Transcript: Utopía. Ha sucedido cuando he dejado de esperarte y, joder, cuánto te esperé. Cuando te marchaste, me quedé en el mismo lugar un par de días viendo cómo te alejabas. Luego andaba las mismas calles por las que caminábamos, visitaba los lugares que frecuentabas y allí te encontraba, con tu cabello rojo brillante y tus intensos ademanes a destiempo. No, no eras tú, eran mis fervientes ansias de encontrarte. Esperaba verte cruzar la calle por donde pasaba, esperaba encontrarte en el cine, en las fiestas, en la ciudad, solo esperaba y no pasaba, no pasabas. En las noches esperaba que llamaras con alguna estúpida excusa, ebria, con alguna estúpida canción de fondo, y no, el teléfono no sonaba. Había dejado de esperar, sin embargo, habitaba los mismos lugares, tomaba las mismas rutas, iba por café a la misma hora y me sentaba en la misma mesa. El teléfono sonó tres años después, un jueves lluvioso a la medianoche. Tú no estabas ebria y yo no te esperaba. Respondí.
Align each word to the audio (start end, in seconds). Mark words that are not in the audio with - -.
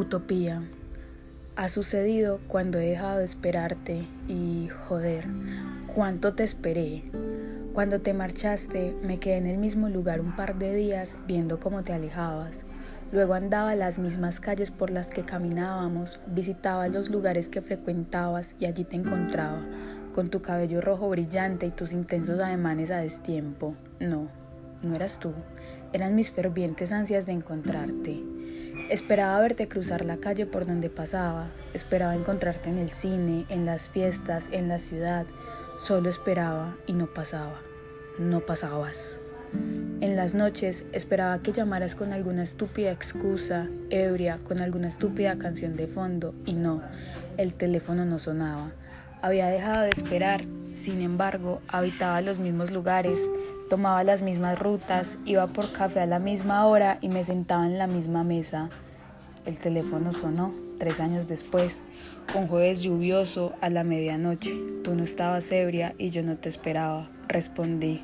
Utopía. 0.00 0.62
Ha 1.56 1.68
sucedido 1.68 2.40
cuando 2.48 2.78
he 2.78 2.86
dejado 2.86 3.18
de 3.18 3.24
esperarte 3.24 4.06
y, 4.28 4.68
joder, 4.68 5.26
cuánto 5.94 6.32
te 6.32 6.42
esperé. 6.42 7.02
Cuando 7.74 8.00
te 8.00 8.14
marchaste, 8.14 8.96
me 9.02 9.18
quedé 9.18 9.36
en 9.36 9.46
el 9.46 9.58
mismo 9.58 9.90
lugar 9.90 10.22
un 10.22 10.34
par 10.34 10.58
de 10.58 10.74
días 10.74 11.16
viendo 11.26 11.60
cómo 11.60 11.82
te 11.82 11.92
alejabas. 11.92 12.64
Luego 13.12 13.34
andaba 13.34 13.74
las 13.74 13.98
mismas 13.98 14.40
calles 14.40 14.70
por 14.70 14.88
las 14.88 15.10
que 15.10 15.26
caminábamos, 15.26 16.18
visitaba 16.28 16.88
los 16.88 17.10
lugares 17.10 17.50
que 17.50 17.60
frecuentabas 17.60 18.56
y 18.58 18.64
allí 18.64 18.84
te 18.84 18.96
encontraba, 18.96 19.60
con 20.14 20.30
tu 20.30 20.40
cabello 20.40 20.80
rojo 20.80 21.10
brillante 21.10 21.66
y 21.66 21.72
tus 21.72 21.92
intensos 21.92 22.40
ademanes 22.40 22.90
a 22.90 23.00
destiempo. 23.00 23.74
No, 24.00 24.28
no 24.82 24.94
eras 24.96 25.20
tú, 25.20 25.34
eran 25.92 26.14
mis 26.14 26.30
fervientes 26.30 26.90
ansias 26.90 27.26
de 27.26 27.32
encontrarte. 27.32 28.18
Esperaba 28.90 29.40
verte 29.40 29.68
cruzar 29.68 30.04
la 30.04 30.16
calle 30.16 30.46
por 30.46 30.66
donde 30.66 30.90
pasaba, 30.90 31.46
esperaba 31.74 32.16
encontrarte 32.16 32.70
en 32.70 32.78
el 32.78 32.90
cine, 32.90 33.46
en 33.48 33.64
las 33.64 33.88
fiestas, 33.88 34.48
en 34.50 34.66
la 34.66 34.78
ciudad, 34.78 35.26
solo 35.78 36.10
esperaba 36.10 36.76
y 36.88 36.94
no 36.94 37.06
pasaba, 37.06 37.60
no 38.18 38.40
pasabas. 38.40 39.20
En 40.00 40.16
las 40.16 40.34
noches 40.34 40.84
esperaba 40.90 41.40
que 41.40 41.52
llamaras 41.52 41.94
con 41.94 42.12
alguna 42.12 42.42
estúpida 42.42 42.90
excusa, 42.90 43.68
ebria, 43.90 44.40
con 44.42 44.60
alguna 44.60 44.88
estúpida 44.88 45.38
canción 45.38 45.76
de 45.76 45.86
fondo, 45.86 46.34
y 46.44 46.54
no, 46.54 46.82
el 47.36 47.54
teléfono 47.54 48.04
no 48.04 48.18
sonaba. 48.18 48.72
Había 49.22 49.48
dejado 49.48 49.82
de 49.82 49.90
esperar, 49.90 50.44
sin 50.72 51.02
embargo, 51.02 51.60
habitaba 51.68 52.22
los 52.22 52.38
mismos 52.38 52.70
lugares, 52.70 53.20
tomaba 53.68 54.02
las 54.02 54.22
mismas 54.22 54.58
rutas, 54.58 55.18
iba 55.26 55.46
por 55.46 55.72
café 55.72 56.00
a 56.00 56.06
la 56.06 56.18
misma 56.18 56.66
hora 56.66 56.98
y 57.00 57.08
me 57.08 57.22
sentaba 57.22 57.66
en 57.66 57.76
la 57.76 57.86
misma 57.86 58.24
mesa. 58.24 58.70
El 59.44 59.58
teléfono 59.58 60.12
sonó 60.12 60.54
tres 60.78 61.00
años 61.00 61.28
después, 61.28 61.82
un 62.34 62.46
jueves 62.46 62.80
lluvioso 62.80 63.52
a 63.60 63.68
la 63.68 63.84
medianoche. 63.84 64.54
Tú 64.82 64.94
no 64.94 65.04
estabas 65.04 65.52
ebria 65.52 65.94
y 65.98 66.10
yo 66.10 66.22
no 66.22 66.36
te 66.36 66.48
esperaba. 66.48 67.08
Respondí. 67.28 68.02